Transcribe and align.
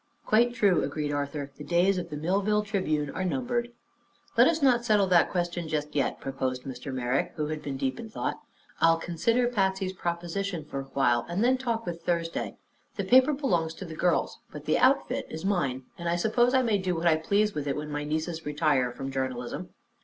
"Quite 0.25 0.55
true," 0.55 0.83
agreed 0.83 1.11
Arthur. 1.11 1.51
"The 1.55 1.63
days 1.63 1.99
of 1.99 2.09
the 2.09 2.17
Millville 2.17 2.63
Tribune 2.63 3.11
are 3.11 3.23
numbered." 3.23 3.71
"Let 4.35 4.47
us 4.47 4.59
not 4.63 4.83
settle 4.83 5.05
that 5.05 5.29
question 5.29 5.67
just 5.67 5.93
yet," 5.93 6.19
proposed 6.19 6.63
Mr. 6.63 6.91
Merrick, 6.91 7.33
who 7.35 7.49
had 7.49 7.61
been 7.61 7.77
deep 7.77 7.99
in 7.99 8.09
thought. 8.09 8.39
"I'll 8.79 8.97
consider 8.97 9.47
Patsy's 9.47 9.93
proposition 9.93 10.65
for 10.65 10.79
awhile 10.79 11.23
and 11.29 11.43
then 11.43 11.55
talk 11.55 11.85
with 11.85 12.01
Thursday. 12.01 12.57
The 12.95 13.03
paper 13.03 13.33
belongs 13.33 13.75
to 13.75 13.85
the 13.85 13.93
girls, 13.93 14.39
but 14.51 14.65
the 14.65 14.79
outfit 14.79 15.27
is 15.29 15.45
mine, 15.45 15.83
and 15.99 16.09
I 16.09 16.15
suppose 16.15 16.55
I 16.55 16.63
may 16.63 16.79
do 16.79 16.95
what 16.95 17.05
I 17.05 17.15
please 17.15 17.53
with 17.53 17.67
it 17.67 17.75
when 17.75 17.91
my 17.91 18.03
nieces 18.03 18.43
retire 18.43 18.91
from 18.91 19.11
journalism." 19.11 19.69